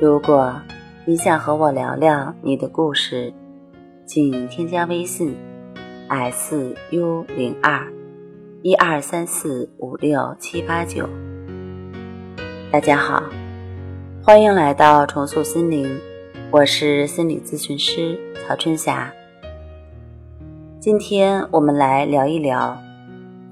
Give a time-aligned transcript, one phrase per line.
[0.00, 0.60] 如果
[1.04, 3.32] 你想和我聊聊你的故事，
[4.04, 5.36] 请添加微信
[6.08, 7.86] s u 零二
[8.62, 11.08] 一二三四五六七八九。
[12.72, 13.22] 大家好，
[14.20, 15.88] 欢迎来到重塑心灵，
[16.50, 19.12] 我是心理咨询师曹春霞。
[20.80, 22.76] 今天我们来聊一聊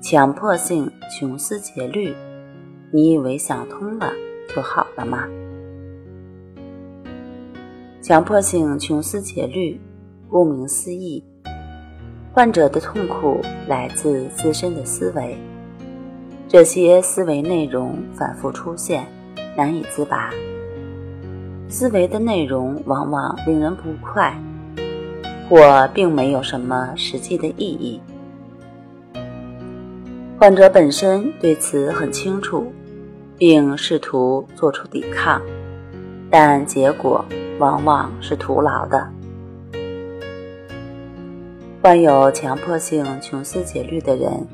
[0.01, 2.13] 强迫性穷思竭虑，
[2.93, 4.13] 你以为想通了
[4.53, 5.25] 就好了吗？
[8.03, 9.81] 强迫性穷思竭虑，
[10.29, 11.23] 顾名思义，
[12.33, 15.39] 患者的痛苦来自自身的思维，
[16.49, 19.07] 这些思维内容反复出现，
[19.57, 20.31] 难以自拔。
[21.69, 24.37] 思维的内容往往令人不快，
[25.49, 28.01] 或并没有什么实际的意义。
[30.41, 32.67] 患者本身对此很清楚，
[33.39, 35.41] 并试图做出抵抗，
[36.29, 37.25] 但结果。
[37.63, 39.09] 往往是徒劳的。
[41.81, 44.45] 患有强迫性穷思竭虑的人，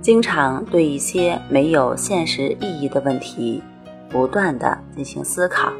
[0.00, 3.62] 经常对一些没有现实意义的问题，
[4.08, 5.72] 不断的进行思考，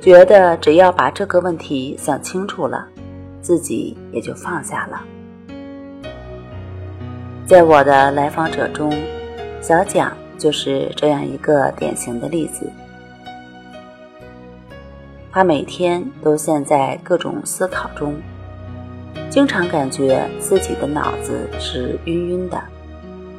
[0.00, 2.86] 觉得只要把这个问题想清楚了，
[3.40, 5.02] 自己也就放下了。
[7.44, 8.96] 在我的来访者中，
[9.60, 12.70] 小蒋就是这样一个典型的例子。
[15.34, 18.14] 他每天都陷在各种思考中，
[19.28, 22.62] 经常感觉自己的脑子是晕晕的，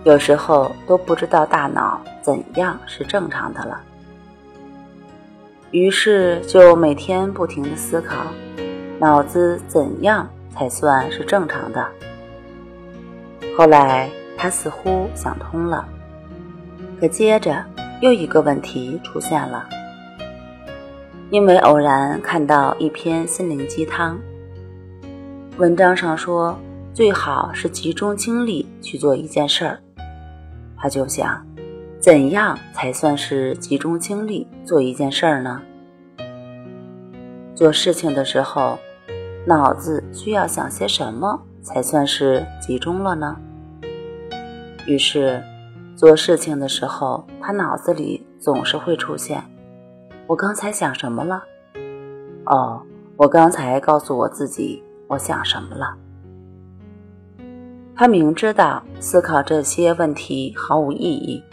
[0.04, 3.80] 有时候都不知道大脑怎样是正常的了。
[5.72, 8.26] 于是就每天不停的思考，
[9.00, 11.88] 脑子怎样才算是正常的。
[13.58, 15.88] 后来他似乎想通了，
[17.00, 17.64] 可接着
[18.02, 19.70] 又一个问题出现了。
[21.36, 24.18] 因为偶然看到一篇心灵鸡汤，
[25.58, 26.58] 文章上说
[26.94, 29.78] 最好是集中精力去做一件事儿，
[30.78, 31.46] 他就想，
[32.00, 35.62] 怎样才算是集中精力做一件事儿呢？
[37.54, 38.80] 做事情的时候，
[39.46, 43.36] 脑子需要想些什么才算是集中了呢？
[44.88, 45.44] 于是，
[45.98, 49.44] 做事情的时候，他脑子里总是会出现。
[50.28, 51.44] 我刚才想什么了？
[52.46, 52.82] 哦，
[53.16, 55.96] 我刚才告诉我自己我想什么了。
[57.96, 61.44] 他明知道思考这些问题毫无意义，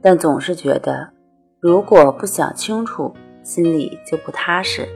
[0.00, 1.10] 但总是觉得
[1.58, 4.88] 如果不想清楚，心里就不踏实，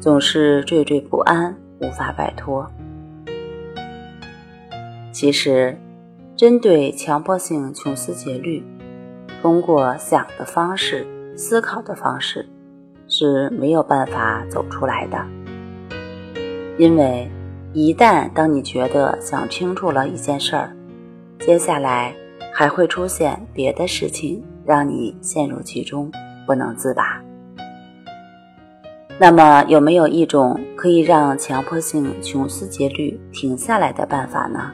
[0.00, 2.66] 总是惴惴不安，无法摆脱。
[5.12, 5.78] 其实，
[6.34, 8.64] 针对强迫性穷思竭虑。
[9.44, 11.06] 通过想的方式、
[11.36, 12.48] 思考的方式
[13.06, 15.22] 是没有办法走出来的，
[16.78, 17.30] 因为
[17.74, 20.74] 一旦当你觉得想清楚了一件事儿，
[21.40, 22.14] 接下来
[22.54, 26.10] 还会出现别的事情让你陷入其中
[26.46, 27.22] 不能自拔。
[29.20, 34.72] 那么，有没有一种可以让强迫性穷思竭虑停下来的办法呢？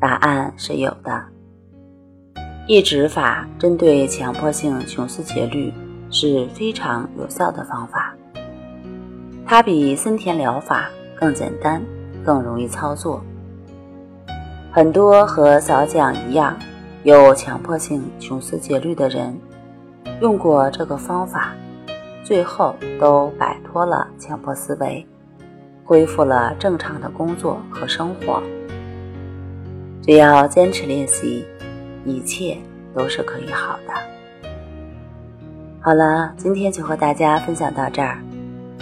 [0.00, 1.24] 答案是有的。
[2.70, 5.74] 抑制法针对强迫性穷思竭虑
[6.08, 8.14] 是非常有效的方法，
[9.44, 11.82] 它比森田疗法更简单、
[12.24, 13.24] 更容易操作。
[14.70, 16.56] 很多和小蒋一样
[17.02, 19.36] 有强迫性穷思竭虑的人，
[20.20, 21.52] 用过这个方法，
[22.22, 25.04] 最后都摆脱了强迫思维，
[25.82, 28.40] 恢复了正常的工作和生活。
[30.02, 31.44] 只要坚持练习。
[32.04, 32.58] 一切
[32.94, 33.94] 都是可以好的。
[35.80, 38.18] 好了，今天就和大家分享到这儿，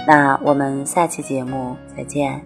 [0.06, 2.41] 那我们下期节目再见。